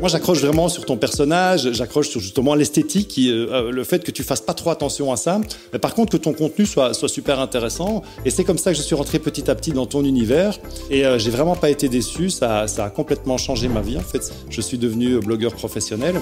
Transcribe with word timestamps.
Moi, 0.00 0.08
j'accroche 0.08 0.40
vraiment 0.40 0.70
sur 0.70 0.86
ton 0.86 0.96
personnage, 0.96 1.72
j'accroche 1.72 2.08
sur 2.08 2.20
justement 2.20 2.54
l'esthétique, 2.54 3.18
euh, 3.18 3.70
le 3.70 3.84
fait 3.84 4.02
que 4.02 4.10
tu 4.10 4.22
fasses 4.22 4.40
pas 4.40 4.54
trop 4.54 4.70
attention 4.70 5.12
à 5.12 5.16
ça, 5.16 5.42
mais 5.74 5.78
par 5.78 5.94
contre 5.94 6.12
que 6.12 6.16
ton 6.16 6.32
contenu 6.32 6.64
soit, 6.64 6.94
soit 6.94 7.10
super 7.10 7.38
intéressant. 7.38 8.02
Et 8.24 8.30
c'est 8.30 8.44
comme 8.44 8.56
ça 8.56 8.72
que 8.72 8.78
je 8.78 8.82
suis 8.82 8.94
rentré 8.94 9.18
petit 9.18 9.50
à 9.50 9.54
petit 9.54 9.72
dans 9.72 9.84
ton 9.84 10.02
univers. 10.02 10.58
Et 10.90 11.04
euh, 11.04 11.18
j'ai 11.18 11.30
vraiment 11.30 11.54
pas 11.54 11.68
été 11.68 11.90
déçu, 11.90 12.30
ça, 12.30 12.66
ça 12.66 12.86
a 12.86 12.90
complètement 12.90 13.36
changé 13.36 13.68
ma 13.68 13.82
vie 13.82 13.98
en 13.98 14.00
fait. 14.00 14.32
Je 14.48 14.62
suis 14.62 14.78
devenu 14.78 15.18
blogueur 15.18 15.52
professionnel. 15.52 16.18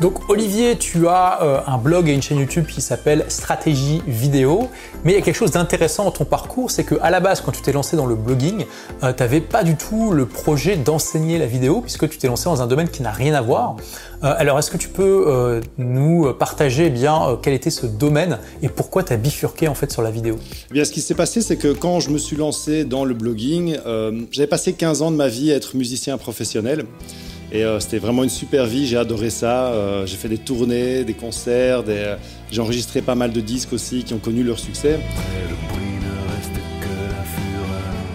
Donc 0.00 0.30
Olivier, 0.30 0.78
tu 0.78 1.08
as 1.08 1.42
euh, 1.42 1.60
un 1.66 1.76
blog 1.76 2.08
et 2.08 2.14
une 2.14 2.22
chaîne 2.22 2.38
YouTube 2.38 2.64
qui 2.66 2.80
s'appelle 2.80 3.26
Stratégie 3.28 4.00
Vidéo, 4.06 4.70
mais 5.04 5.12
il 5.12 5.14
y 5.14 5.18
a 5.18 5.20
quelque 5.20 5.36
chose 5.36 5.50
d'intéressant 5.50 6.04
dans 6.04 6.10
ton 6.10 6.24
parcours, 6.24 6.70
c'est 6.70 6.84
qu'à 6.84 7.10
la 7.10 7.20
base, 7.20 7.42
quand 7.42 7.52
tu 7.52 7.60
t'es 7.60 7.72
lancé 7.72 7.98
dans 7.98 8.06
le 8.06 8.14
blogging, 8.14 8.64
euh, 9.02 9.12
tu 9.12 9.22
n'avais 9.22 9.42
pas 9.42 9.62
du 9.62 9.76
tout 9.76 10.12
le 10.12 10.24
projet 10.24 10.76
d'enseigner 10.76 11.36
la 11.36 11.44
vidéo, 11.44 11.82
puisque 11.82 12.08
tu 12.08 12.16
t'es 12.16 12.28
lancé 12.28 12.46
dans 12.46 12.62
un 12.62 12.66
domaine 12.66 12.88
qui 12.88 13.02
n'a 13.02 13.10
rien 13.10 13.34
à 13.34 13.42
voir. 13.42 13.76
Euh, 14.24 14.32
alors 14.38 14.58
est-ce 14.58 14.70
que 14.70 14.78
tu 14.78 14.88
peux 14.88 15.60
nous 15.76 16.32
partager 16.32 16.86
eh 16.86 16.90
bien 16.90 17.38
quel 17.42 17.52
était 17.52 17.70
ce 17.70 17.84
domaine 17.86 18.38
et 18.62 18.68
pourquoi 18.70 19.02
tu 19.02 19.12
as 19.12 19.16
bifurqué 19.18 19.68
en 19.68 19.74
fait 19.74 19.92
sur 19.92 20.00
la 20.00 20.10
vidéo? 20.10 20.38
Eh 20.70 20.74
bien, 20.74 20.84
ce 20.84 20.92
qui 20.92 21.02
s'est 21.02 21.14
passé, 21.14 21.42
c'est 21.42 21.56
que 21.56 21.72
quand 21.72 22.00
je 22.00 22.08
me 22.08 22.18
suis 22.18 22.36
lancé 22.36 22.84
dans 22.84 23.04
le 23.04 23.12
blogging, 23.12 23.76
j'avais 24.30 24.46
passé 24.46 24.72
15 24.72 25.02
ans 25.02 25.10
de 25.10 25.16
ma 25.16 25.28
vie 25.28 25.52
à 25.52 25.56
être 25.56 25.76
musicien 25.76 26.16
professionnel. 26.16 26.86
Et 27.52 27.64
euh, 27.64 27.80
c'était 27.80 27.98
vraiment 27.98 28.22
une 28.22 28.30
super 28.30 28.66
vie, 28.66 28.86
j'ai 28.86 28.96
adoré 28.96 29.28
ça. 29.30 29.66
Euh, 29.72 30.06
j'ai 30.06 30.16
fait 30.16 30.28
des 30.28 30.38
tournées, 30.38 31.02
des 31.04 31.14
concerts, 31.14 31.82
euh, 31.88 32.16
j'ai 32.50 32.60
enregistré 32.60 33.02
pas 33.02 33.16
mal 33.16 33.32
de 33.32 33.40
disques 33.40 33.72
aussi 33.72 34.04
qui 34.04 34.14
ont 34.14 34.18
connu 34.18 34.44
leur 34.44 34.58
succès. 34.58 35.00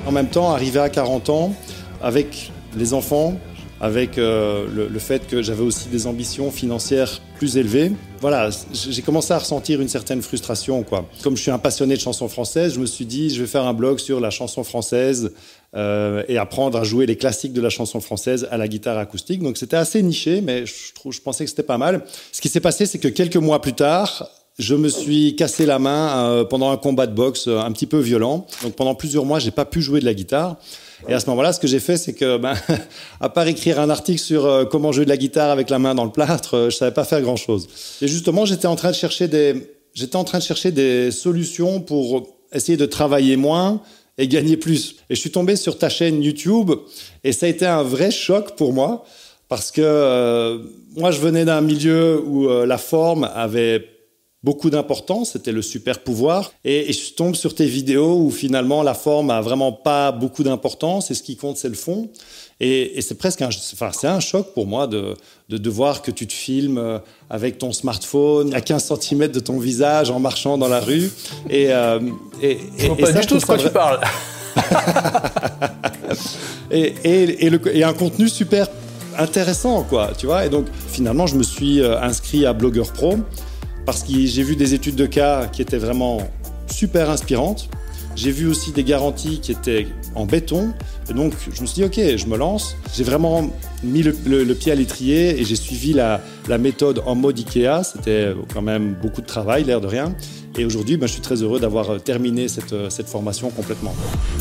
En 0.05 0.11
même 0.11 0.27
temps, 0.27 0.51
arrivé 0.51 0.79
à 0.79 0.89
40 0.89 1.29
ans, 1.29 1.53
avec 2.01 2.51
les 2.77 2.93
enfants, 2.93 3.37
avec 3.81 4.17
le, 4.17 4.67
le, 4.89 4.99
fait 4.99 5.27
que 5.27 5.41
j'avais 5.41 5.63
aussi 5.63 5.89
des 5.89 6.07
ambitions 6.07 6.51
financières 6.51 7.21
plus 7.35 7.57
élevées, 7.57 7.91
voilà, 8.21 8.49
j'ai 8.73 9.01
commencé 9.01 9.33
à 9.33 9.37
ressentir 9.37 9.81
une 9.81 9.87
certaine 9.87 10.21
frustration. 10.21 10.83
Quoi. 10.83 11.07
Comme 11.21 11.35
je 11.35 11.41
suis 11.41 11.51
un 11.51 11.59
passionné 11.59 11.95
de 11.95 11.99
chansons 11.99 12.27
françaises, 12.27 12.73
je 12.75 12.79
me 12.79 12.85
suis 12.85 13.05
dit, 13.05 13.29
je 13.29 13.41
vais 13.41 13.47
faire 13.47 13.65
un 13.65 13.73
blog 13.73 13.99
sur 13.99 14.19
la 14.19 14.29
chanson 14.29 14.63
française 14.63 15.31
euh, 15.75 16.23
et 16.27 16.37
apprendre 16.37 16.77
à 16.77 16.83
jouer 16.83 17.05
les 17.05 17.17
classiques 17.17 17.53
de 17.53 17.61
la 17.61 17.69
chanson 17.69 17.99
française 17.99 18.47
à 18.49 18.57
la 18.57 18.67
guitare 18.67 18.97
acoustique. 18.97 19.43
Donc 19.43 19.57
c'était 19.57 19.77
assez 19.77 20.01
niché, 20.01 20.41
mais 20.41 20.65
je, 20.65 20.73
je 21.09 21.21
pensais 21.21 21.43
que 21.43 21.49
c'était 21.49 21.63
pas 21.63 21.77
mal. 21.77 22.03
Ce 22.31 22.41
qui 22.41 22.49
s'est 22.49 22.61
passé, 22.61 22.85
c'est 22.85 22.99
que 22.99 23.09
quelques 23.09 23.35
mois 23.35 23.61
plus 23.61 23.73
tard, 23.73 24.29
je 24.57 24.75
me 24.75 24.87
suis 24.87 25.35
cassé 25.35 25.65
la 25.65 25.79
main 25.79 26.29
euh, 26.29 26.45
pendant 26.45 26.71
un 26.71 26.77
combat 26.77 27.07
de 27.07 27.13
boxe 27.13 27.47
euh, 27.47 27.59
un 27.59 27.71
petit 27.71 27.87
peu 27.87 27.99
violent. 27.99 28.47
Donc 28.63 28.73
pendant 28.75 28.95
plusieurs 28.95 29.25
mois, 29.25 29.39
j'ai 29.39 29.51
pas 29.51 29.65
pu 29.65 29.81
jouer 29.81 29.99
de 29.99 30.05
la 30.05 30.13
guitare. 30.13 30.57
Et 31.07 31.13
à 31.13 31.19
ce 31.19 31.29
moment-là, 31.29 31.53
ce 31.53 31.59
que 31.59 31.67
j'ai 31.67 31.79
fait, 31.79 31.97
c'est 31.97 32.13
que, 32.13 32.37
ben, 32.37 32.55
à 33.19 33.29
part 33.29 33.47
écrire 33.47 33.79
un 33.79 33.89
article 33.89 34.19
sur 34.19 34.45
euh, 34.45 34.65
comment 34.65 34.91
jouer 34.91 35.05
de 35.05 35.09
la 35.09 35.17
guitare 35.17 35.51
avec 35.51 35.69
la 35.69 35.79
main 35.79 35.93
dans 35.93 36.05
le 36.05 36.11
plâtre, 36.11 36.55
euh, 36.55 36.69
je 36.69 36.77
savais 36.77 36.93
pas 36.93 37.03
faire 37.03 37.21
grand-chose. 37.21 37.67
Et 38.01 38.07
justement, 38.07 38.45
j'étais 38.45 38.67
en 38.67 38.75
train 38.75 38.89
de 38.89 38.95
chercher 38.95 39.27
des, 39.27 39.77
j'étais 39.93 40.15
en 40.15 40.23
train 40.23 40.39
de 40.39 40.43
chercher 40.43 40.71
des 40.71 41.11
solutions 41.11 41.79
pour 41.79 42.27
essayer 42.51 42.77
de 42.77 42.85
travailler 42.85 43.37
moins 43.37 43.81
et 44.17 44.27
gagner 44.27 44.57
plus. 44.57 44.95
Et 45.09 45.15
je 45.15 45.19
suis 45.19 45.31
tombé 45.31 45.55
sur 45.55 45.77
ta 45.77 45.89
chaîne 45.89 46.23
YouTube 46.23 46.71
et 47.23 47.31
ça 47.33 47.45
a 47.45 47.49
été 47.49 47.65
un 47.65 47.83
vrai 47.83 48.11
choc 48.11 48.55
pour 48.55 48.73
moi 48.73 49.03
parce 49.47 49.71
que 49.71 49.81
euh, 49.83 50.57
moi, 50.95 51.11
je 51.11 51.19
venais 51.19 51.45
d'un 51.45 51.61
milieu 51.61 52.21
où 52.25 52.47
la 52.47 52.77
forme 52.77 53.29
avait 53.35 53.94
beaucoup 54.45 54.69
d'importance, 54.69 55.31
c'était 55.31 55.51
le 55.51 55.63
super 55.63 55.99
pouvoir. 55.99 56.51
Et, 56.63 56.93
je 56.93 57.13
tombe 57.13 57.35
sur 57.35 57.55
tes 57.55 57.65
vidéos 57.65 58.19
où 58.19 58.29
finalement 58.29 58.83
la 58.83 58.93
forme 58.93 59.31
a 59.31 59.41
vraiment 59.41 59.71
pas 59.71 60.11
beaucoup 60.11 60.43
d'importance 60.43 61.09
et 61.09 61.15
ce 61.15 61.23
qui 61.23 61.35
compte 61.35 61.57
c'est 61.57 61.67
le 61.67 61.75
fond. 61.75 62.09
Et, 62.61 63.01
c'est 63.01 63.17
presque 63.17 63.41
un, 63.41 63.49
enfin, 63.49 63.89
c'est 63.91 64.07
un 64.07 64.19
choc 64.19 64.53
pour 64.53 64.67
moi 64.67 64.85
de, 64.85 65.15
de, 65.49 65.69
voir 65.69 66.03
que 66.03 66.11
tu 66.11 66.27
te 66.27 66.33
filmes 66.33 66.77
euh, 66.77 66.99
avec 67.29 67.57
ton 67.57 67.73
smartphone 67.73 68.53
à 68.53 68.61
15 68.61 68.93
cm 69.01 69.27
de 69.29 69.39
ton 69.39 69.57
visage 69.57 70.11
en 70.11 70.19
marchant 70.19 70.57
dans 70.59 70.69
la 70.69 70.79
rue. 70.79 71.09
Et, 71.49 71.67
euh, 71.71 71.99
et, 72.41 72.59
et, 72.77 72.89
pas 73.01 73.11
du 73.11 73.25
tout 73.25 73.39
de 73.39 73.43
quoi 73.43 73.57
tu 73.57 73.69
parles. 73.71 73.99
et, 76.71 76.93
et, 77.03 77.49
et, 77.73 77.83
un 77.83 77.93
contenu 77.93 78.29
super 78.29 78.67
intéressant, 79.17 79.83
quoi, 79.83 80.11
tu 80.17 80.27
vois. 80.27 80.45
Et 80.45 80.49
donc, 80.49 80.65
finalement, 80.89 81.25
je 81.25 81.35
me 81.35 81.43
suis 81.43 81.81
euh, 81.81 81.99
inscrit 81.99 82.45
à 82.45 82.53
Blogger 82.53 82.89
Pro 82.93 83.17
parce 83.85 84.03
que 84.03 84.13
j'ai 84.13 84.43
vu 84.43 84.55
des 84.55 84.73
études 84.73 84.95
de 84.95 85.05
cas 85.05 85.47
qui 85.47 85.61
étaient 85.61 85.77
vraiment 85.77 86.19
super 86.67 87.09
inspirantes. 87.09 87.69
J'ai 88.15 88.31
vu 88.31 88.47
aussi 88.47 88.71
des 88.71 88.83
garanties 88.83 89.39
qui 89.41 89.51
étaient 89.51 89.87
en 90.15 90.25
béton. 90.25 90.73
Et 91.09 91.13
donc, 91.13 91.33
je 91.53 91.61
me 91.61 91.65
suis 91.65 91.75
dit, 91.75 91.83
OK, 91.83 92.17
je 92.17 92.25
me 92.27 92.37
lance. 92.37 92.77
J'ai 92.95 93.03
vraiment 93.03 93.49
mis 93.83 94.03
le, 94.03 94.13
pied 94.53 94.71
à 94.71 94.75
l'étrier 94.75 95.39
et 95.39 95.43
j'ai 95.43 95.57
suivi 95.57 95.91
la, 95.91 96.21
la, 96.47 96.57
méthode 96.57 97.03
en 97.05 97.15
mode 97.15 97.37
IKEA. 97.37 97.83
C'était 97.83 98.33
quand 98.53 98.61
même 98.61 98.95
beaucoup 99.01 99.21
de 99.21 99.25
travail, 99.27 99.65
l'air 99.65 99.81
de 99.81 99.87
rien. 99.87 100.15
Et 100.57 100.63
aujourd'hui, 100.63 100.95
ben, 100.95 101.05
je 101.05 101.11
suis 101.11 101.21
très 101.21 101.41
heureux 101.41 101.59
d'avoir 101.59 101.89
euh, 101.89 101.99
terminé 101.99 102.47
cette, 102.47 102.71
euh, 102.71 102.89
cette, 102.89 103.09
formation 103.09 103.49
complètement. 103.49 103.93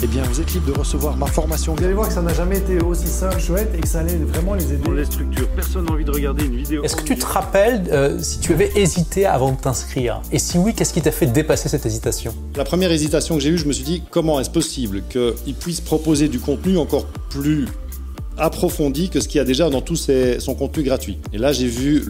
Eh 0.02 0.06
bien, 0.06 0.22
vous 0.22 0.40
êtes 0.40 0.52
libre 0.54 0.72
de 0.72 0.78
recevoir 0.78 1.16
ma 1.16 1.26
formation. 1.26 1.74
Vous 1.74 1.82
allez 1.82 1.92
voir 1.92 2.06
que 2.06 2.14
ça 2.14 2.22
n'a 2.22 2.32
jamais 2.32 2.58
été 2.58 2.78
aussi 2.80 3.08
simple, 3.08 3.40
chouette 3.40 3.74
et 3.76 3.80
que 3.80 3.88
ça 3.88 4.00
allait 4.00 4.16
vraiment 4.16 4.54
les 4.54 4.64
aider. 4.72 4.84
Dans 4.84 4.92
les 4.92 5.06
structures, 5.06 5.48
personne 5.48 5.86
n'a 5.86 5.92
envie 5.92 6.04
de 6.04 6.12
regarder 6.12 6.44
une 6.44 6.56
vidéo. 6.56 6.84
Est-ce 6.84 6.94
que 6.94 7.02
tu 7.02 7.16
te 7.16 7.26
rappelles 7.26 7.84
euh, 7.90 8.18
si 8.20 8.38
tu 8.38 8.52
avais 8.52 8.70
hésité 8.76 9.26
avant 9.26 9.52
de 9.52 9.56
t'inscrire 9.56 10.22
Et 10.30 10.38
si 10.38 10.56
oui, 10.56 10.72
qu'est-ce 10.72 10.94
qui 10.94 11.02
t'a 11.02 11.10
fait 11.10 11.26
dépasser 11.26 11.68
cette 11.68 11.84
hésitation 11.84 12.32
La 12.56 12.64
première 12.64 12.92
hésitation 12.92 13.34
que 13.34 13.42
j'ai 13.42 13.50
eue, 13.50 13.58
je 13.58 13.66
me 13.66 13.72
suis 13.72 13.84
dit 13.84 14.02
comment 14.10 14.38
est-ce 14.38 14.50
possible 14.50 15.02
qu'il 15.08 15.54
puisse 15.54 15.80
proposer 15.80 16.28
du 16.28 16.38
contenu 16.38 16.78
encore 16.78 17.06
plus 17.30 17.66
approfondi 18.36 19.10
que 19.10 19.20
ce 19.20 19.28
qu'il 19.28 19.38
y 19.38 19.40
a 19.40 19.44
déjà 19.44 19.68
dans 19.68 19.80
tout 19.80 19.96
son 19.96 20.54
contenu 20.54 20.84
gratuit? 20.84 21.18
Et 21.32 21.38
là, 21.38 21.52
j'ai 21.52 21.66
vu 21.66 22.04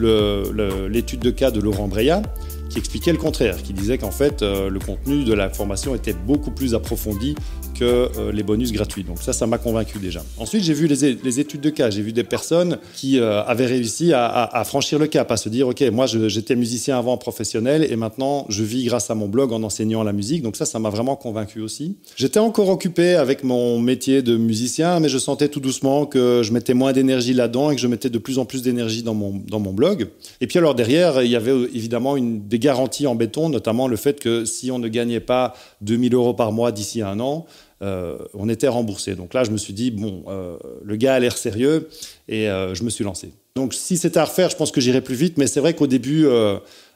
l'étude 0.89 1.21
de 1.21 1.31
cas 1.31 1.49
de 1.49 1.59
Laurent 1.59 1.87
Breya, 1.87 2.21
qui 2.69 2.79
expliquait 2.79 3.11
le 3.11 3.17
contraire, 3.17 3.61
qui 3.61 3.73
disait 3.73 3.97
qu'en 3.97 4.11
fait, 4.11 4.41
euh, 4.41 4.69
le 4.69 4.79
contenu 4.79 5.23
de 5.23 5.33
la 5.33 5.49
formation 5.49 5.95
était 5.95 6.13
beaucoup 6.13 6.51
plus 6.51 6.73
approfondi 6.73 7.35
que 7.77 7.83
euh, 7.83 8.31
les 8.31 8.43
bonus 8.43 8.71
gratuits. 8.71 9.03
Donc 9.03 9.21
ça, 9.21 9.33
ça 9.33 9.45
m'a 9.45 9.57
convaincu 9.57 9.99
déjà. 9.99 10.23
Ensuite, 10.37 10.63
j'ai 10.63 10.73
vu 10.73 10.87
les, 10.87 11.39
études 11.39 11.61
de 11.61 11.69
cas. 11.69 11.89
J'ai 11.89 12.01
vu 12.01 12.13
des 12.13 12.23
personnes 12.23 12.79
qui 12.95 13.19
euh, 13.19 13.43
avaient 13.43 13.65
réussi 13.65 14.13
à, 14.13 14.63
franchir 14.65 14.97
le 14.97 15.07
cap, 15.07 15.31
à 15.31 15.37
se 15.37 15.49
dire, 15.49 15.67
OK, 15.67 15.81
moi, 15.91 16.05
j'étais 16.07 16.55
musicien 16.55 16.97
avant 16.97 17.17
professionnel 17.17 17.85
et 17.89 17.95
maintenant, 17.95 18.45
je 18.49 18.63
vis 18.63 18.85
grâce 18.85 19.11
à 19.11 19.15
mon 19.15 19.27
blog 19.27 19.51
en 19.51 19.61
enseignant 19.63 20.03
la 20.03 20.13
musique. 20.13 20.41
Donc 20.41 20.55
ça, 20.55 20.65
ça 20.65 20.79
m'a 20.79 20.89
vraiment 20.89 21.15
convaincu 21.15 21.61
aussi. 21.61 21.97
J'étais 22.15 22.39
encore 22.39 22.69
occupé 22.69 23.15
avec 23.15 23.43
mon 23.43 23.79
métier 23.79 24.21
de 24.21 24.37
musicien, 24.37 24.99
mais 24.99 25.09
je 25.09 25.17
sentais 25.17 25.49
tout 25.49 25.59
doucement 25.59 26.05
que 26.05 26.41
je 26.43 26.51
mettais 26.53 26.73
moins 26.73 26.93
d'énergie 26.93 27.33
là-dedans 27.33 27.71
et 27.71 27.75
que 27.75 27.81
je 27.81 27.87
mettais 27.87 28.09
de 28.09 28.17
plus 28.17 28.39
en 28.39 28.45
plus 28.45 28.61
d'énergie 28.61 29.03
dans 29.03 29.13
mon, 29.13 29.73
blog. 29.73 30.07
Et 30.41 30.47
puis 30.47 30.59
alors 30.59 30.75
derrière, 30.75 31.21
il 31.21 31.29
y 31.29 31.35
avait 31.35 31.51
évidemment 31.73 32.15
une, 32.15 32.47
des 32.47 32.59
garanties 32.59 33.07
en 33.07 33.15
béton, 33.15 33.49
notamment 33.49 33.87
le 33.87 33.97
fait 33.97 34.19
que 34.19 34.45
si 34.45 34.71
on 34.71 34.79
ne 34.79 34.87
gagnait 34.87 35.19
pas 35.19 35.53
2000 35.81 36.13
euros 36.13 36.33
par 36.33 36.51
mois 36.51 36.71
d'ici 36.71 37.01
un 37.01 37.19
an, 37.19 37.45
euh, 37.81 38.17
on 38.33 38.47
était 38.49 38.67
remboursé. 38.67 39.15
Donc 39.15 39.33
là, 39.33 39.43
je 39.43 39.51
me 39.51 39.57
suis 39.57 39.73
dit, 39.73 39.91
bon, 39.91 40.23
euh, 40.27 40.57
le 40.83 40.95
gars 40.95 41.15
a 41.15 41.19
l'air 41.19 41.37
sérieux 41.37 41.89
et 42.27 42.49
euh, 42.49 42.73
je 42.73 42.83
me 42.83 42.89
suis 42.89 43.03
lancé. 43.03 43.33
Donc 43.55 43.73
si 43.73 43.97
c'était 43.97 44.19
à 44.19 44.25
refaire, 44.25 44.49
je 44.49 44.55
pense 44.55 44.71
que 44.71 44.81
j'irais 44.81 45.01
plus 45.01 45.15
vite, 45.15 45.37
mais 45.37 45.47
c'est 45.47 45.59
vrai 45.59 45.73
qu'au 45.73 45.87
début, 45.87 46.27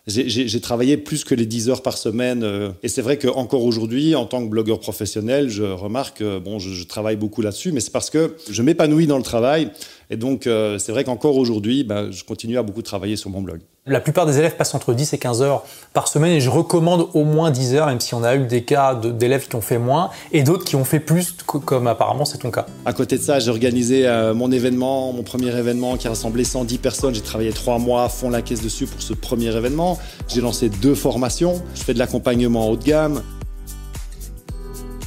j'ai 0.08 0.60
travaillé 0.60 0.98
plus 0.98 1.24
que 1.24 1.34
les 1.34 1.46
10 1.46 1.70
heures 1.70 1.82
par 1.82 1.98
semaine. 1.98 2.46
et 2.84 2.90
c'est 2.90 3.02
vrai 3.02 3.18
qu'encore 3.18 3.64
aujourd'hui, 3.64 4.14
en 4.14 4.26
tant 4.26 4.44
que 4.44 4.50
blogueur 4.50 4.82
professionnel, 4.82 5.50
je 5.50 5.64
remarque, 5.64 6.22
bon, 6.22 6.60
je, 6.60 6.72
je 6.72 6.84
travaille 6.84 7.16
beaucoup 7.16 7.42
là-dessus, 7.42 7.72
mais 7.72 7.80
c'est 7.80 7.94
parce 7.94 8.10
que 8.10 8.36
je 8.50 8.62
m'épanouis 8.62 9.08
dans 9.08 9.16
le 9.16 9.24
travail. 9.24 9.72
Et 10.12 10.18
donc, 10.18 10.48
euh, 10.48 10.80
c'est 10.80 10.92
vrai 10.92 11.04
qu'encore 11.04 11.38
aujourd'hui, 11.38 11.84
ben, 11.84 12.10
je 12.12 12.24
continue 12.24 12.58
à 12.58 12.64
beaucoup 12.64 12.82
travailler 12.82 13.16
sur 13.16 13.30
mon 13.30 13.42
blog. 13.42 13.60
La 13.86 14.00
plupart 14.00 14.26
des 14.26 14.40
élèves 14.40 14.56
passent 14.56 14.74
entre 14.74 14.94
10 14.94 15.14
et 15.14 15.18
15 15.20 15.42
heures 15.42 15.64
par 15.94 16.08
semaine 16.08 16.32
et 16.32 16.42
je 16.42 16.50
recommande 16.50 17.08
au 17.14 17.24
moins 17.24 17.52
10 17.52 17.76
heures, 17.76 17.88
même 17.88 18.00
si 18.00 18.14
on 18.16 18.24
a 18.24 18.36
eu 18.36 18.46
des 18.46 18.64
cas 18.64 18.96
d'élèves 18.96 19.48
qui 19.48 19.56
ont 19.56 19.62
fait 19.62 19.78
moins 19.78 20.10
et 20.32 20.44
d'autres 20.44 20.66
qui 20.66 20.76
ont 20.76 20.84
fait 20.84 21.00
plus, 21.00 21.36
comme 21.46 21.88
apparemment 21.88 22.26
c'est 22.26 22.40
ton 22.40 22.52
cas. 22.52 22.66
À 22.86 22.94
côté 22.94 23.18
de 23.18 23.22
ça, 23.22 23.40
j'ai 23.40 23.50
organisé 23.50 24.08
euh, 24.08 24.34
mon 24.34 24.52
événement, 24.52 25.14
mon 25.14 25.24
premier 25.24 25.56
événement 25.56 25.96
qui 25.96 26.08
a 26.08 26.12
rassemblé 26.12 26.44
110 26.44 26.80
personnes. 26.80 27.14
J'ai 27.14 27.22
travaillé 27.22 27.52
trois 27.52 27.78
mois 27.78 28.04
à 28.04 28.10
fond 28.10 28.30
la 28.30 28.42
caisse 28.42 28.62
dessus 28.62 28.88
pour 28.88 29.02
ce 29.02 29.14
premier 29.14 29.56
événement. 29.56 30.00
J'ai 30.28 30.42
lancé 30.42 30.70
deux 30.70 30.96
formations. 30.96 31.62
Je 31.76 31.82
fais 31.82 31.94
de 31.94 32.00
l'accompagnement 32.00 32.70
haut 32.70 32.78
de 32.78 32.84
gamme. 32.84 33.22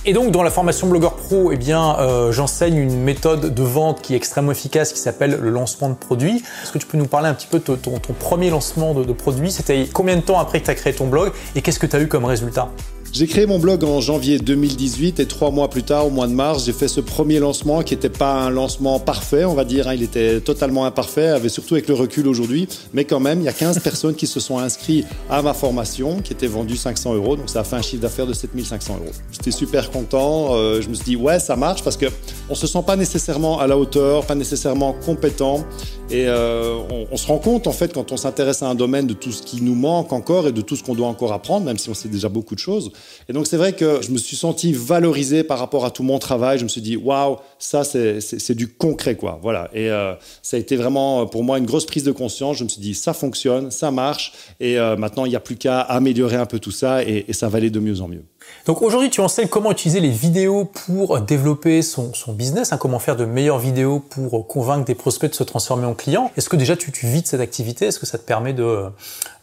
Et 0.04 0.14
donc 0.14 0.32
dans 0.32 0.42
la 0.42 0.50
formation 0.50 0.88
Blogueur 0.88 1.14
Pro, 1.14 1.52
eh 1.52 1.56
bien, 1.56 1.96
euh, 2.00 2.32
j'enseigne 2.32 2.76
une 2.76 3.02
méthode 3.02 3.54
de 3.54 3.62
vente 3.62 4.02
qui 4.02 4.14
est 4.14 4.16
extrêmement 4.16 4.50
efficace 4.50 4.92
qui 4.92 4.98
s'appelle 4.98 5.38
le 5.40 5.48
lancement 5.48 5.90
de 5.90 5.94
produits. 5.94 6.42
Est-ce 6.64 6.72
que 6.72 6.78
tu 6.78 6.86
peux 6.86 6.98
nous 6.98 7.06
parler 7.06 7.28
un 7.28 7.34
petit 7.34 7.46
peu 7.46 7.60
de 7.60 7.76
ton, 7.76 8.00
premier 8.18 8.50
lancement 8.50 8.94
de, 8.94 9.04
de 9.04 9.12
produit? 9.12 9.52
C'était 9.52 9.86
combien 9.92 10.16
de 10.16 10.22
temps 10.22 10.40
après 10.40 10.58
que 10.58 10.64
tu 10.64 10.70
as 10.72 10.74
créé 10.74 10.92
ton 10.92 11.06
blog 11.06 11.30
et 11.54 11.62
qu'est-ce 11.62 11.78
que 11.78 11.86
tu 11.86 11.94
as 11.94 12.00
eu 12.00 12.08
comme 12.08 12.24
résultat? 12.24 12.68
J'ai 13.12 13.26
créé 13.26 13.44
mon 13.44 13.58
blog 13.58 13.84
en 13.84 14.00
janvier 14.00 14.38
2018 14.38 15.20
et 15.20 15.26
trois 15.26 15.50
mois 15.50 15.68
plus 15.68 15.82
tard, 15.82 16.06
au 16.06 16.10
mois 16.10 16.26
de 16.26 16.32
mars, 16.32 16.64
j'ai 16.64 16.72
fait 16.72 16.88
ce 16.88 17.02
premier 17.02 17.40
lancement 17.40 17.82
qui 17.82 17.92
n'était 17.92 18.08
pas 18.08 18.32
un 18.32 18.48
lancement 18.48 18.98
parfait, 19.00 19.44
on 19.44 19.52
va 19.52 19.66
dire. 19.66 19.86
Hein. 19.86 19.92
il 19.92 20.02
était 20.02 20.40
totalement 20.40 20.86
imparfait, 20.86 21.26
avait 21.26 21.50
surtout 21.50 21.74
avec 21.74 21.88
le 21.88 21.94
recul 21.94 22.26
aujourd'hui. 22.26 22.68
Mais 22.94 23.04
quand 23.04 23.20
même, 23.20 23.40
il 23.40 23.44
y 23.44 23.48
a 23.48 23.52
15 23.52 23.80
personnes 23.84 24.14
qui 24.14 24.26
se 24.26 24.40
sont 24.40 24.58
inscrites 24.58 25.06
à 25.28 25.42
ma 25.42 25.52
formation 25.52 26.22
qui 26.22 26.32
était 26.32 26.46
vendue 26.46 26.74
500 26.74 27.12
euros. 27.12 27.36
Donc 27.36 27.50
ça 27.50 27.60
a 27.60 27.64
fait 27.64 27.76
un 27.76 27.82
chiffre 27.82 28.00
d'affaires 28.00 28.26
de 28.26 28.32
7500 28.32 28.94
euros. 28.94 29.12
J'étais 29.30 29.50
super 29.50 29.90
content. 29.90 30.54
Euh, 30.54 30.80
je 30.80 30.88
me 30.88 30.94
suis 30.94 31.04
dit, 31.04 31.16
ouais, 31.16 31.38
ça 31.38 31.54
marche 31.54 31.84
parce 31.84 31.98
que 31.98 32.06
on 32.48 32.54
se 32.54 32.66
sent 32.66 32.82
pas 32.86 32.96
nécessairement 32.96 33.60
à 33.60 33.66
la 33.66 33.76
hauteur, 33.76 34.24
pas 34.24 34.34
nécessairement 34.34 34.94
compétent. 34.94 35.66
Et 36.12 36.26
euh, 36.28 36.76
on, 37.10 37.16
se 37.16 37.26
rend 37.26 37.38
compte, 37.38 37.66
en 37.66 37.72
fait, 37.72 37.94
quand 37.94 38.12
on 38.12 38.18
s'intéresse 38.18 38.62
à 38.62 38.68
un 38.68 38.74
domaine, 38.74 39.06
de 39.06 39.14
tout 39.14 39.32
ce 39.32 39.42
qui 39.42 39.62
nous 39.62 39.74
manque 39.74 40.12
encore 40.12 40.46
et 40.46 40.52
de 40.52 40.60
tout 40.60 40.76
ce 40.76 40.82
qu'on 40.82 40.94
doit 40.94 41.06
encore 41.06 41.32
apprendre, 41.32 41.64
même 41.64 41.78
si 41.78 41.88
on 41.88 41.94
sait 41.94 42.10
déjà 42.10 42.28
beaucoup 42.28 42.54
de 42.54 42.60
choses. 42.60 42.92
Et 43.28 43.32
donc, 43.32 43.46
c'est 43.46 43.56
vrai 43.56 43.72
que 43.72 44.00
je 44.02 44.10
me 44.10 44.18
suis 44.18 44.36
senti 44.36 44.72
valorisé 44.72 45.44
par 45.44 45.58
rapport 45.58 45.84
à 45.84 45.90
tout 45.90 46.02
mon 46.02 46.18
travail. 46.18 46.58
Je 46.58 46.64
me 46.64 46.68
suis 46.68 46.80
dit, 46.80 46.96
waouh, 46.96 47.36
ça, 47.58 47.84
c'est 47.84 48.54
du 48.54 48.68
concret, 48.68 49.16
quoi. 49.16 49.38
Voilà. 49.42 49.70
Et 49.72 49.90
euh, 49.90 50.14
ça 50.42 50.56
a 50.56 50.60
été 50.60 50.76
vraiment, 50.76 51.26
pour 51.26 51.44
moi, 51.44 51.58
une 51.58 51.66
grosse 51.66 51.86
prise 51.86 52.04
de 52.04 52.12
conscience. 52.12 52.58
Je 52.58 52.64
me 52.64 52.68
suis 52.68 52.80
dit, 52.80 52.94
ça 52.94 53.12
fonctionne, 53.14 53.70
ça 53.70 53.90
marche. 53.90 54.32
Et 54.60 54.78
euh, 54.78 54.96
maintenant, 54.96 55.24
il 55.24 55.30
n'y 55.30 55.36
a 55.36 55.40
plus 55.40 55.56
qu'à 55.56 55.80
améliorer 55.80 56.36
un 56.36 56.46
peu 56.46 56.58
tout 56.58 56.70
ça 56.70 57.02
et, 57.04 57.24
et 57.28 57.32
ça 57.32 57.48
va 57.48 57.58
aller 57.58 57.70
de 57.70 57.80
mieux 57.80 58.00
en 58.00 58.08
mieux. 58.08 58.24
Donc 58.66 58.80
aujourd'hui, 58.82 59.10
tu 59.10 59.20
enseignes 59.20 59.48
comment 59.48 59.72
utiliser 59.72 60.00
les 60.00 60.10
vidéos 60.10 60.64
pour 60.64 61.20
développer 61.20 61.82
son, 61.82 62.14
son 62.14 62.32
business, 62.32 62.72
hein, 62.72 62.76
comment 62.76 62.98
faire 62.98 63.16
de 63.16 63.24
meilleures 63.24 63.58
vidéos 63.58 63.98
pour 63.98 64.46
convaincre 64.46 64.84
des 64.84 64.94
prospects 64.94 65.30
de 65.30 65.34
se 65.34 65.42
transformer 65.42 65.86
en 65.86 65.94
clients. 65.94 66.30
Est-ce 66.36 66.48
que 66.48 66.56
déjà 66.56 66.76
tu, 66.76 66.92
tu 66.92 67.06
vis 67.06 67.22
de 67.22 67.26
cette 67.26 67.40
activité? 67.40 67.86
Est-ce 67.86 67.98
que 67.98 68.06
ça 68.06 68.18
te 68.18 68.24
permet 68.24 68.52
de, 68.52 68.84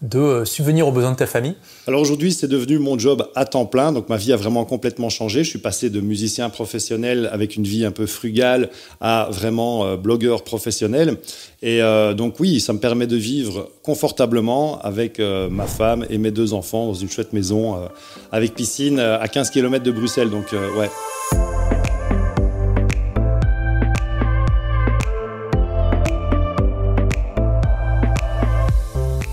de 0.01 0.45
subvenir 0.45 0.87
aux 0.87 0.91
besoins 0.91 1.11
de 1.11 1.17
ta 1.17 1.27
famille? 1.27 1.55
Alors 1.87 2.01
aujourd'hui, 2.01 2.31
c'est 2.31 2.47
devenu 2.47 2.79
mon 2.79 2.97
job 2.97 3.27
à 3.35 3.45
temps 3.45 3.65
plein, 3.65 3.91
donc 3.91 4.09
ma 4.09 4.17
vie 4.17 4.31
a 4.31 4.37
vraiment 4.37 4.63
complètement 4.63 5.09
changé. 5.09 5.43
Je 5.43 5.49
suis 5.49 5.59
passé 5.59 5.89
de 5.89 5.99
musicien 5.99 6.49
professionnel 6.49 7.29
avec 7.33 7.55
une 7.55 7.63
vie 7.63 7.83
un 7.83 7.91
peu 7.91 8.05
frugale 8.05 8.69
à 9.01 9.27
vraiment 9.31 9.85
euh, 9.85 9.97
blogueur 9.97 10.43
professionnel. 10.43 11.17
Et 11.61 11.81
euh, 11.81 12.13
donc 12.13 12.39
oui, 12.39 12.61
ça 12.61 12.71
me 12.73 12.79
permet 12.79 13.07
de 13.07 13.17
vivre 13.17 13.69
confortablement 13.83 14.79
avec 14.81 15.19
euh, 15.19 15.49
ma 15.49 15.65
femme 15.65 16.05
et 16.09 16.17
mes 16.17 16.31
deux 16.31 16.53
enfants 16.53 16.85
dans 16.85 16.93
une 16.93 17.09
chouette 17.09 17.33
maison 17.33 17.89
avec 18.31 18.53
piscine 18.53 18.98
à 18.99 19.27
15 19.27 19.49
km 19.49 19.83
de 19.83 19.91
Bruxelles. 19.91 20.29
Donc 20.29 20.53
ouais. 20.53 20.89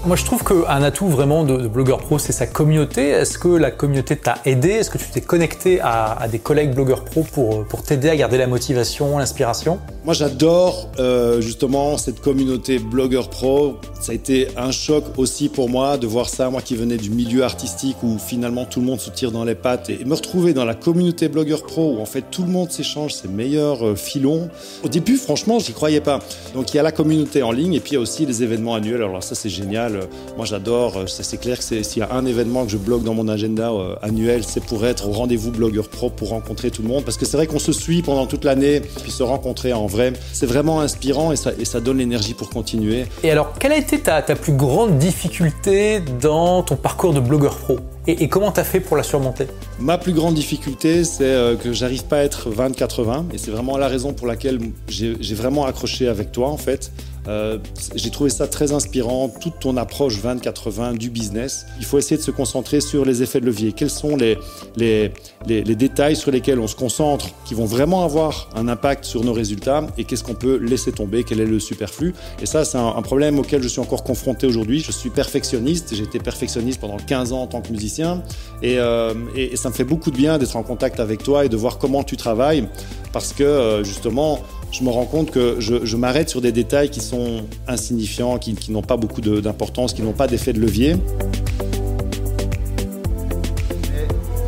Moi, 0.06 0.14
je 0.14 0.24
trouve 0.24 0.44
qu'un 0.44 0.84
atout 0.84 1.08
vraiment 1.08 1.42
de, 1.42 1.56
de 1.56 1.66
blogueur 1.66 1.98
pro, 1.98 2.20
c'est 2.20 2.30
sa 2.30 2.46
communauté. 2.46 3.08
Est-ce 3.08 3.40
que 3.40 3.48
la 3.48 3.72
communauté 3.72 4.14
t'a 4.14 4.36
aidé? 4.44 4.68
Est-ce 4.68 4.88
que 4.88 4.98
tu 4.98 5.10
t'es 5.10 5.20
connecté 5.20 5.80
à, 5.82 6.28
des 6.30 6.38
collègues 6.38 6.72
blogueurs 6.72 7.04
pro 7.04 7.24
pour, 7.24 7.64
pour 7.64 7.82
t'aider 7.82 8.08
à 8.08 8.14
garder 8.14 8.38
la 8.38 8.46
motivation, 8.46 9.18
l'inspiration? 9.18 9.80
Moi, 10.06 10.14
j'adore 10.14 10.88
euh, 11.00 11.40
justement 11.40 11.98
cette 11.98 12.20
communauté 12.20 12.78
blogueur 12.78 13.28
pro. 13.28 13.74
Ça 14.00 14.12
a 14.12 14.14
été 14.14 14.46
un 14.56 14.70
choc 14.70 15.02
aussi 15.16 15.48
pour 15.48 15.68
moi 15.68 15.98
de 15.98 16.06
voir 16.06 16.28
ça, 16.28 16.48
moi 16.48 16.62
qui 16.62 16.76
venais 16.76 16.96
du 16.96 17.10
milieu 17.10 17.42
artistique 17.42 17.96
où 18.04 18.16
finalement 18.16 18.66
tout 18.66 18.78
le 18.78 18.86
monde 18.86 19.00
se 19.00 19.10
tire 19.10 19.32
dans 19.32 19.42
les 19.42 19.56
pattes 19.56 19.90
et 19.90 20.04
me 20.04 20.14
retrouver 20.14 20.54
dans 20.54 20.64
la 20.64 20.76
communauté 20.76 21.26
blogueur 21.26 21.64
pro 21.64 21.96
où 21.96 22.00
en 22.00 22.06
fait 22.06 22.22
tout 22.30 22.44
le 22.44 22.50
monde 22.50 22.70
s'échange 22.70 23.14
ses 23.14 23.26
meilleurs 23.26 23.84
euh, 23.84 23.96
filons. 23.96 24.48
Au 24.84 24.88
début, 24.88 25.16
franchement, 25.16 25.58
j'y 25.58 25.72
croyais 25.72 26.00
pas. 26.00 26.20
Donc 26.54 26.72
il 26.72 26.76
y 26.76 26.78
a 26.78 26.84
la 26.84 26.92
communauté 26.92 27.42
en 27.42 27.50
ligne 27.50 27.74
et 27.74 27.80
puis 27.80 27.90
il 27.90 27.94
y 27.94 27.98
a 27.98 28.00
aussi 28.00 28.26
les 28.26 28.44
événements 28.44 28.76
annuels. 28.76 29.02
Alors 29.02 29.24
ça, 29.24 29.34
c'est 29.34 29.48
génial. 29.48 30.02
Moi, 30.36 30.46
j'adore. 30.46 31.02
C'est 31.08 31.40
clair 31.40 31.58
que 31.58 31.64
s'il 31.64 31.98
y 31.98 32.02
a 32.02 32.12
un 32.12 32.26
événement 32.26 32.64
que 32.64 32.70
je 32.70 32.76
bloque 32.76 33.02
dans 33.02 33.14
mon 33.14 33.26
agenda 33.26 33.72
euh, 33.72 33.96
annuel, 34.02 34.44
c'est 34.44 34.62
pour 34.62 34.86
être 34.86 35.08
au 35.08 35.12
rendez-vous 35.12 35.50
blogueur 35.50 35.88
pro 35.88 36.10
pour 36.10 36.28
rencontrer 36.28 36.70
tout 36.70 36.82
le 36.82 36.88
monde. 36.88 37.04
Parce 37.04 37.16
que 37.16 37.26
c'est 37.26 37.36
vrai 37.36 37.48
qu'on 37.48 37.58
se 37.58 37.72
suit 37.72 38.02
pendant 38.02 38.26
toute 38.26 38.44
l'année, 38.44 38.82
puis 39.02 39.10
se 39.10 39.24
rencontrer 39.24 39.72
en 39.72 39.88
vrai, 39.96 40.12
c'est 40.32 40.46
vraiment 40.46 40.80
inspirant 40.80 41.32
et 41.32 41.36
ça, 41.36 41.52
et 41.58 41.64
ça 41.64 41.80
donne 41.80 41.98
l'énergie 41.98 42.34
pour 42.34 42.50
continuer. 42.50 43.06
Et 43.22 43.30
alors, 43.30 43.54
quelle 43.58 43.72
a 43.72 43.78
été 43.78 43.98
ta, 43.98 44.20
ta 44.20 44.36
plus 44.36 44.52
grande 44.52 44.98
difficulté 44.98 46.00
dans 46.20 46.62
ton 46.62 46.76
parcours 46.76 47.14
de 47.14 47.20
blogueur 47.20 47.56
pro 47.56 47.78
et, 48.08 48.22
et, 48.22 48.28
comment 48.28 48.52
tu 48.52 48.60
as 48.60 48.64
fait 48.64 48.78
pour 48.78 48.96
la 48.96 49.02
surmonter? 49.02 49.48
Ma 49.80 49.98
plus 49.98 50.12
grande 50.12 50.34
difficulté, 50.34 51.02
c'est 51.02 51.24
euh, 51.24 51.56
que 51.56 51.72
j'arrive 51.72 52.04
pas 52.04 52.18
à 52.18 52.22
être 52.22 52.50
20-80. 52.50 53.32
Et 53.32 53.38
c'est 53.38 53.50
vraiment 53.50 53.76
la 53.78 53.88
raison 53.88 54.12
pour 54.12 54.28
laquelle 54.28 54.60
j'ai 54.88 55.34
vraiment 55.34 55.66
accroché 55.66 56.06
avec 56.06 56.30
toi, 56.30 56.48
en 56.48 56.56
fait. 56.56 56.92
Euh, 57.28 57.58
j'ai 57.94 58.10
trouvé 58.10 58.30
ça 58.30 58.46
très 58.46 58.72
inspirant, 58.72 59.28
toute 59.28 59.58
ton 59.60 59.76
approche 59.76 60.18
20-80 60.20 60.96
du 60.96 61.10
business. 61.10 61.66
Il 61.78 61.84
faut 61.84 61.98
essayer 61.98 62.16
de 62.16 62.22
se 62.22 62.30
concentrer 62.30 62.80
sur 62.80 63.04
les 63.04 63.22
effets 63.22 63.40
de 63.40 63.46
levier. 63.46 63.72
Quels 63.72 63.90
sont 63.90 64.16
les, 64.16 64.38
les, 64.76 65.12
les, 65.46 65.76
détails 65.76 66.16
sur 66.16 66.30
lesquels 66.30 66.58
on 66.58 66.66
se 66.66 66.76
concentre 66.76 67.28
qui 67.44 67.54
vont 67.54 67.64
vraiment 67.64 68.04
avoir 68.04 68.48
un 68.54 68.68
impact 68.68 69.04
sur 69.04 69.24
nos 69.24 69.32
résultats 69.32 69.86
et 69.98 70.04
qu'est-ce 70.04 70.24
qu'on 70.24 70.34
peut 70.34 70.56
laisser 70.56 70.92
tomber, 70.92 71.24
quel 71.24 71.40
est 71.40 71.46
le 71.46 71.60
superflu. 71.60 72.14
Et 72.40 72.46
ça, 72.46 72.64
c'est 72.64 72.78
un, 72.78 73.02
problème 73.02 73.38
auquel 73.38 73.62
je 73.62 73.68
suis 73.68 73.80
encore 73.80 74.04
confronté 74.04 74.46
aujourd'hui. 74.46 74.80
Je 74.80 74.90
suis 74.90 75.10
perfectionniste, 75.10 75.94
j'ai 75.94 76.04
été 76.04 76.18
perfectionniste 76.18 76.80
pendant 76.80 76.96
15 76.96 77.32
ans 77.32 77.42
en 77.42 77.46
tant 77.46 77.60
que 77.60 77.70
musicien 77.70 78.22
et, 78.62 78.78
euh, 78.78 79.14
et, 79.36 79.52
et 79.52 79.56
ça 79.56 79.68
me 79.68 79.74
fait 79.74 79.84
beaucoup 79.84 80.10
de 80.10 80.16
bien 80.16 80.38
d'être 80.38 80.56
en 80.56 80.62
contact 80.62 80.98
avec 80.98 81.22
toi 81.22 81.44
et 81.44 81.48
de 81.48 81.56
voir 81.56 81.78
comment 81.78 82.02
tu 82.02 82.16
travailles 82.16 82.68
parce 83.16 83.32
que 83.32 83.44
euh, 83.44 83.82
justement, 83.82 84.40
je 84.72 84.82
me 84.82 84.90
rends 84.90 85.06
compte 85.06 85.30
que 85.30 85.56
je, 85.60 85.96
m'arrête 85.96 86.28
sur 86.28 86.40
des 86.40 86.52
détails 86.52 86.90
qui 86.90 87.00
sont 87.00 87.44
insignifiants, 87.66 88.38
qui, 88.38 88.70
n'ont 88.70 88.82
pas 88.82 88.96
beaucoup 88.96 89.20
d'importance, 89.20 89.94
qui 89.94 90.02
n'ont 90.02 90.12
pas 90.12 90.26
d'effet 90.26 90.52
de 90.52 90.60
levier. 90.60 90.96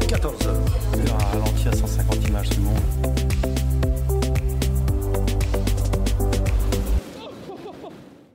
Et 0.02 0.06
14 0.06 0.46
heures. 0.46 0.56
Un 1.08 1.38
ralenti 1.38 1.68
à 1.68 1.72
150 1.72 2.28
images 2.28 2.48
secondes. 2.48 2.74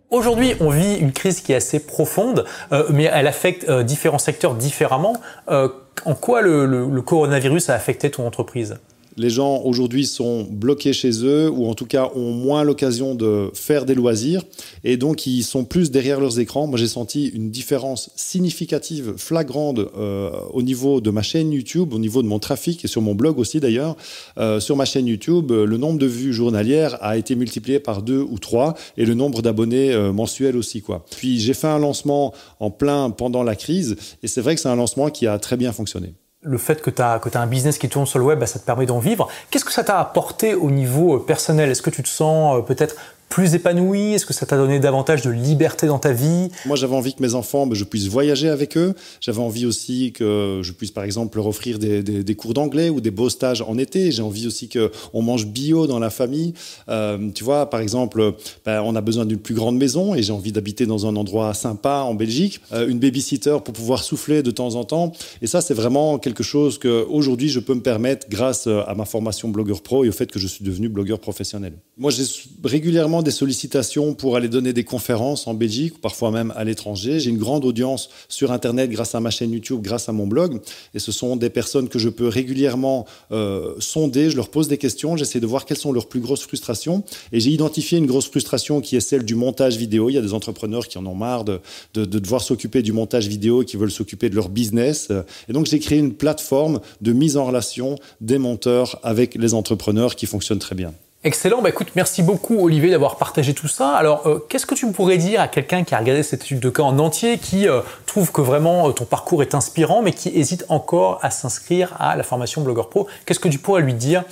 Aujourd'hui, 0.09 0.53
on 0.59 0.69
vit 0.69 0.95
une 0.95 1.11
crise 1.11 1.41
qui 1.41 1.53
est 1.53 1.55
assez 1.55 1.79
profonde, 1.79 2.45
euh, 2.71 2.85
mais 2.91 3.05
elle 3.05 3.25
affecte 3.25 3.67
euh, 3.67 3.81
différents 3.81 4.19
secteurs 4.19 4.53
différemment. 4.53 5.17
Euh, 5.49 5.69
en 6.05 6.13
quoi 6.13 6.41
le 6.41 7.01
coronavirus 7.01 7.69
a 7.69 7.73
affecté 7.73 8.11
ton 8.11 8.27
entreprise? 8.27 8.77
Les 9.17 9.29
gens 9.29 9.61
aujourd'hui 9.63 10.05
sont 10.05 10.43
bloqués 10.49 10.93
chez 10.93 11.11
eux 11.23 11.49
ou 11.49 11.67
en 11.67 11.73
tout 11.73 11.85
cas 11.85 12.09
ont 12.15 12.31
moins 12.31 12.63
l'occasion 12.63 13.15
de 13.15 13.49
faire 13.53 13.85
des 13.85 13.95
loisirs 13.95 14.43
et 14.83 14.97
donc 14.97 15.27
ils 15.27 15.43
sont 15.43 15.65
plus 15.65 15.91
derrière 15.91 16.19
leurs 16.19 16.39
écrans. 16.39 16.67
Moi 16.67 16.77
j'ai 16.77 16.87
senti 16.87 17.27
une 17.27 17.51
différence 17.51 18.09
significative, 18.15 19.13
flagrante 19.17 19.79
euh, 19.79 20.31
au 20.51 20.61
niveau 20.61 21.01
de 21.01 21.11
ma 21.11 21.21
chaîne 21.21 21.51
YouTube, 21.51 21.93
au 21.93 21.99
niveau 21.99 22.21
de 22.21 22.27
mon 22.27 22.39
trafic 22.39 22.83
et 22.85 22.87
sur 22.87 23.01
mon 23.01 23.15
blog 23.15 23.39
aussi 23.39 23.59
d'ailleurs. 23.59 23.95
Euh, 24.37 24.59
sur 24.59 24.75
ma 24.75 24.85
chaîne 24.85 25.07
YouTube, 25.07 25.51
le 25.51 25.77
nombre 25.77 25.99
de 25.99 26.07
vues 26.07 26.33
journalières 26.33 26.97
a 27.01 27.17
été 27.17 27.35
multiplié 27.35 27.79
par 27.79 28.01
deux 28.01 28.21
ou 28.21 28.39
trois 28.39 28.75
et 28.97 29.05
le 29.05 29.13
nombre 29.13 29.41
d'abonnés 29.41 29.91
euh, 29.91 30.11
mensuels 30.11 30.57
aussi. 30.57 30.83
Puis 31.11 31.39
j'ai 31.39 31.53
fait 31.53 31.67
un 31.67 31.79
lancement 31.79 32.33
en 32.59 32.71
plein 32.71 33.09
pendant 33.09 33.43
la 33.43 33.55
crise 33.55 33.95
et 34.21 34.27
c'est 34.27 34.41
vrai 34.41 34.55
que 34.55 34.61
c'est 34.61 34.69
un 34.69 34.75
lancement 34.75 35.09
qui 35.09 35.27
a 35.27 35.37
très 35.39 35.57
bien 35.57 35.71
fonctionné 35.71 36.13
le 36.43 36.57
fait 36.57 36.81
que 36.81 36.89
tu 36.89 37.01
as, 37.01 37.21
un 37.35 37.47
business 37.47 37.77
qui 37.77 37.89
tourne 37.89 38.05
sur 38.05 38.19
le 38.19 38.25
web, 38.25 38.39
bah, 38.39 38.45
ça 38.45 38.59
te 38.59 38.65
permet 38.65 38.85
d'en 38.85 38.99
vivre. 38.99 39.29
Qu'est-ce 39.49 39.65
que 39.65 39.71
ça 39.71 39.83
t'a 39.83 39.99
apporté 39.99 40.53
au 40.53 40.69
niveau 40.69 41.19
personnel? 41.19 41.69
Est-ce 41.69 41.81
que 41.81 41.89
tu 41.89 42.03
te 42.03 42.09
sens 42.09 42.63
peut-être 42.65 42.95
plus 43.33 43.55
épanoui 43.55 44.13
Est-ce 44.13 44.27
que 44.27 44.33
ça 44.33 44.45
t'a 44.45 44.57
donné 44.57 44.79
davantage 44.79 45.23
de 45.23 45.31
liberté 45.31 45.87
dans 45.87 45.97
ta 45.97 46.13
vie? 46.13 46.49
Moi, 46.67 46.75
j'avais 46.75 46.95
envie 46.95 47.15
que 47.15 47.21
mes 47.23 47.33
enfants, 47.33 47.65
ben, 47.65 47.73
je 47.73 47.83
puisse 47.83 48.05
voyager 48.05 48.47
avec 48.47 48.77
eux. 48.77 48.93
J'avais 49.21 49.39
envie 49.39 49.65
aussi 49.65 50.11
que 50.11 50.61
je 50.61 50.71
puisse, 50.71 50.91
par 50.91 51.03
exemple, 51.03 51.37
leur 51.37 51.47
offrir 51.47 51.79
des, 51.79 52.35
cours 52.35 52.53
d'anglais 52.53 52.89
ou 52.89 53.01
des 53.01 53.09
beaux 53.09 53.29
stages 53.29 53.63
en 53.63 53.79
été. 53.79 54.11
J'ai 54.11 54.21
envie 54.21 54.45
aussi 54.45 54.69
qu'on 54.69 55.23
mange 55.23 55.47
bio 55.47 55.87
dans 55.87 55.97
la 55.97 56.11
famille. 56.11 56.53
Euh, 56.89 57.31
tu 57.33 57.43
vois, 57.43 57.71
par 57.71 57.79
exemple, 57.79 58.35
ben, 58.67 58.83
on 58.83 58.95
a 58.95 59.01
besoin 59.01 59.25
d'une 59.25 59.39
plus 59.39 59.55
grande 59.55 59.79
maison 59.79 60.13
et 60.13 60.21
j'ai 60.21 60.31
envie 60.31 60.51
d'habiter 60.51 60.85
dans 60.85 61.07
un 61.07 61.15
endroit 61.15 61.55
sympa 61.55 62.03
en 62.05 62.13
Belgique. 62.13 62.61
Euh, 62.71 62.87
une 62.87 62.99
babysitter 62.99 63.57
pour 63.65 63.73
pouvoir 63.73 64.03
souffler 64.03 64.43
de 64.43 64.51
temps 64.51 64.75
en 64.75 64.83
temps. 64.83 65.11
Et 65.41 65.47
ça, 65.47 65.61
c'est 65.61 65.73
vraiment 65.73 66.19
quelque 66.19 66.43
chose 66.43 66.77
que 66.77 67.03
aujourd'hui 67.09 67.49
je 67.49 67.59
peux 67.59 67.73
me 67.73 67.81
permettre 67.81 68.27
grâce 68.29 68.67
à 68.67 68.93
ma 68.95 69.05
formation 69.05 69.49
blogueur 69.49 69.81
pro 69.81 70.05
et 70.05 70.09
au 70.09 70.11
fait 70.11 70.31
que 70.31 70.37
je 70.37 70.45
suis 70.45 70.63
devenu 70.63 70.87
blogueur 70.87 71.17
professionnel. 71.17 71.73
Moi, 71.97 72.11
j'ai 72.11 72.25
régulièrement 72.63 73.22
des 73.23 73.31
sollicitations 73.31 74.13
pour 74.13 74.35
aller 74.35 74.49
donner 74.49 74.73
des 74.73 74.83
conférences 74.83 75.47
en 75.47 75.53
Belgique, 75.53 75.99
parfois 76.01 76.31
même 76.31 76.53
à 76.55 76.63
l'étranger. 76.63 77.19
J'ai 77.19 77.29
une 77.29 77.37
grande 77.37 77.65
audience 77.65 78.09
sur 78.29 78.51
Internet 78.51 78.89
grâce 78.89 79.15
à 79.15 79.19
ma 79.19 79.29
chaîne 79.29 79.51
YouTube, 79.51 79.81
grâce 79.81 80.09
à 80.09 80.11
mon 80.11 80.27
blog. 80.27 80.59
Et 80.93 80.99
ce 80.99 81.11
sont 81.11 81.35
des 81.35 81.49
personnes 81.49 81.89
que 81.89 81.99
je 81.99 82.09
peux 82.09 82.27
régulièrement 82.27 83.05
euh, 83.31 83.73
sonder. 83.79 84.29
Je 84.29 84.35
leur 84.35 84.49
pose 84.49 84.67
des 84.67 84.77
questions. 84.77 85.17
J'essaie 85.17 85.39
de 85.39 85.47
voir 85.47 85.65
quelles 85.65 85.77
sont 85.77 85.91
leurs 85.91 86.07
plus 86.07 86.19
grosses 86.19 86.43
frustrations. 86.43 87.03
Et 87.31 87.39
j'ai 87.39 87.51
identifié 87.51 87.97
une 87.97 88.05
grosse 88.05 88.27
frustration 88.27 88.81
qui 88.81 88.95
est 88.95 89.01
celle 89.01 89.23
du 89.23 89.35
montage 89.35 89.77
vidéo. 89.77 90.09
Il 90.09 90.13
y 90.13 90.17
a 90.17 90.21
des 90.21 90.33
entrepreneurs 90.33 90.87
qui 90.87 90.97
en 90.97 91.05
ont 91.05 91.15
marre 91.15 91.43
de, 91.43 91.59
de, 91.93 92.05
de 92.05 92.19
devoir 92.19 92.41
s'occuper 92.41 92.81
du 92.81 92.91
montage 92.91 93.27
vidéo, 93.27 93.63
qui 93.63 93.77
veulent 93.77 93.91
s'occuper 93.91 94.29
de 94.29 94.35
leur 94.35 94.49
business. 94.49 95.09
Et 95.49 95.53
donc 95.53 95.65
j'ai 95.65 95.79
créé 95.79 95.99
une 95.99 96.13
plateforme 96.13 96.79
de 97.01 97.13
mise 97.13 97.37
en 97.37 97.45
relation 97.45 97.95
des 98.21 98.37
monteurs 98.37 98.99
avec 99.03 99.35
les 99.35 99.53
entrepreneurs 99.53 100.15
qui 100.15 100.25
fonctionne 100.25 100.59
très 100.59 100.75
bien. 100.75 100.93
Excellent, 101.25 101.61
bah 101.61 101.69
écoute, 101.69 101.87
merci 101.95 102.21
beaucoup 102.21 102.65
Olivier 102.65 102.89
d'avoir 102.89 103.15
partagé 103.15 103.53
tout 103.53 103.69
ça. 103.69 103.95
Alors, 103.95 104.27
euh, 104.27 104.45
qu'est-ce 104.49 104.65
que 104.65 104.75
tu 104.75 104.91
pourrais 104.91 105.15
dire 105.15 105.39
à 105.39 105.47
quelqu'un 105.47 105.85
qui 105.85 105.95
a 105.95 105.99
regardé 105.99 106.21
cette 106.21 106.41
étude 106.41 106.59
de 106.59 106.69
cas 106.69 106.83
en 106.83 106.99
entier, 106.99 107.37
qui 107.37 107.65
euh, 107.65 107.79
trouve 108.05 108.33
que 108.33 108.41
vraiment 108.41 108.89
euh, 108.89 108.91
ton 108.91 109.05
parcours 109.05 109.41
est 109.41 109.55
inspirant, 109.55 110.01
mais 110.01 110.11
qui 110.11 110.27
hésite 110.27 110.65
encore 110.67 111.19
à 111.21 111.29
s'inscrire 111.31 111.95
à 111.97 112.17
la 112.17 112.23
formation 112.23 112.61
Blogueur 112.61 112.89
Pro? 112.89 113.07
Qu'est-ce 113.25 113.39
que 113.39 113.47
tu 113.47 113.57
pourrais 113.57 113.83
lui 113.83 113.93
dire 113.93 114.25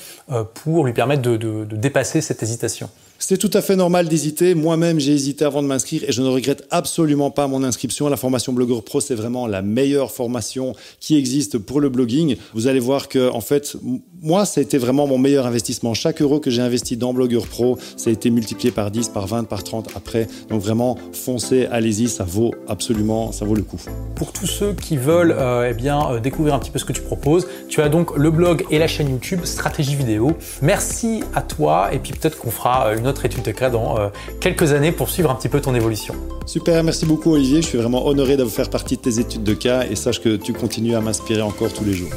pour 0.66 0.86
lui 0.86 0.92
permettre 0.92 1.22
de 1.22 1.66
dépasser 1.78 2.20
cette 2.20 2.44
hésitation? 2.44 2.90
C'est 3.24 3.38
tout 3.38 3.52
à 3.54 3.62
fait 3.62 3.76
normal 3.76 4.08
d'hésiter. 4.08 4.56
Moi-même, 4.56 5.00
j'ai 5.00 5.14
hésité 5.14 5.46
avant 5.46 5.62
de 5.62 5.68
m'inscrire 5.68 6.04
et 6.08 6.12
je 6.12 6.22
ne 6.22 6.28
regrette 6.28 6.66
absolument 6.72 7.32
pas 7.32 7.48
mon 7.48 7.64
inscription. 7.64 8.10
La 8.10 8.18
formation 8.18 8.52
Blogueur 8.52 8.84
Pro, 8.84 9.00
c'est 9.00 9.16
vraiment 9.16 9.48
la 9.48 9.62
meilleure 9.62 10.12
formation 10.12 10.74
qui 11.00 11.18
existe 11.18 11.58
pour 11.58 11.80
le 11.80 11.90
blogging. 11.90 12.36
Vous 12.54 12.68
allez 12.68 12.80
voir 12.80 13.08
que, 13.08 13.30
en 13.30 13.42
fait, 13.42 13.78
moi, 14.22 14.46
ça 14.46 14.60
a 14.60 14.64
été 14.64 14.78
vraiment 14.78 15.08
mon 15.08 15.18
meilleur 15.18 15.46
investissement. 15.46 15.94
Chaque 15.94 16.22
euro 16.22 16.40
que 16.40 16.50
j'ai 16.50 16.62
investi 16.62 16.98
dans 16.98 17.14
Blogueur 17.14 17.48
Pro, 17.48 17.78
ça 17.96 18.10
a 18.10 18.14
été 18.14 18.30
multiplié 18.30 18.72
par 18.72 18.92
10, 18.92 19.10
par 19.10 19.28
20, 19.28 19.44
par 19.44 19.64
30 19.64 19.90
après. 19.96 20.28
Donc 20.50 20.62
vraiment, 20.62 20.98
foncez, 21.14 21.68
allez-y, 21.68 22.08
ça 22.08 22.24
vaut 22.24 22.54
absolument, 22.68 23.32
ça 23.32 23.46
vaut 23.46 23.56
le 23.56 23.64
coup. 23.64 23.82
Pour 24.16 24.32
tous 24.32 24.48
ceux 24.48 24.74
qui 24.74 24.98
veulent 24.98 25.36
euh, 25.38 25.70
eh 25.70 25.74
bien, 25.74 26.12
euh, 26.12 26.20
découvrir 26.20 26.56
un 26.56 26.60
petit 26.60 26.72
peu 26.72 26.80
ce 26.80 26.86
que 26.86 26.94
tu 26.94 27.02
proposes, 27.02 27.48
tu 27.70 27.82
as 27.82 27.90
donc 27.90 28.18
le 28.18 28.32
blog 28.32 28.66
et 28.72 28.80
la 28.80 28.88
chaîne 28.88 29.10
YouTube 29.10 29.42
Stratégie 29.44 29.96
Vidéo. 29.96 30.32
Merci 30.62 31.24
à 31.34 31.42
toi 31.42 31.94
et 31.94 32.00
puis 32.00 32.14
peut-être 32.14 32.38
qu'on 32.38 32.52
fera 32.52 32.88
euh, 32.88 32.98
une 32.98 33.08
autre 33.08 33.11
étude 33.20 33.44
de 33.44 33.52
cas 33.52 33.70
dans 33.70 33.98
euh, 33.98 34.10
quelques 34.40 34.74
années 34.74 34.92
pour 34.92 35.10
suivre 35.10 35.30
un 35.30 35.36
petit 35.36 35.50
peu 35.50 35.62
ton 35.62 35.76
évolution. 35.76 36.16
Super, 36.46 36.84
merci 36.84 37.06
beaucoup 37.06 37.34
Olivier. 37.34 37.62
Je 37.62 37.68
suis 37.68 37.78
vraiment 37.78 38.06
honoré 38.08 38.38
de 38.38 38.46
faire 38.46 38.70
partie 38.70 38.98
de 38.98 39.02
tes 39.02 39.20
études 39.20 39.44
de 39.44 39.54
cas 39.54 39.86
et 39.86 39.96
sache 39.96 40.22
que 40.22 40.36
tu 40.36 40.54
continues 40.54 40.96
à 40.96 41.02
m'inspirer 41.02 41.42
encore 41.42 41.72
tous 41.74 41.84
les 41.84 41.94
jours. 41.94 42.12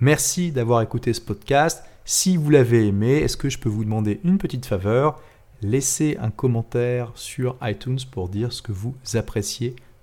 Merci 0.00 0.52
d'avoir 0.52 0.82
écouté 0.82 1.12
ce 1.12 1.20
podcast. 1.20 1.82
Si 2.04 2.36
vous 2.36 2.50
l'avez 2.50 2.86
aimé, 2.86 3.16
est-ce 3.16 3.36
que 3.36 3.50
je 3.50 3.58
peux 3.58 3.68
vous 3.68 3.84
demander 3.84 4.20
une 4.24 4.38
petite 4.38 4.64
faveur? 4.64 5.20
Laissez 5.60 6.16
un 6.20 6.30
commentaire 6.30 7.10
sur 7.14 7.56
iTunes 7.62 7.98
pour 8.10 8.28
dire 8.28 8.52
ce 8.52 8.62
que 8.62 8.72
vous 8.72 8.94
appréciez 9.14 9.74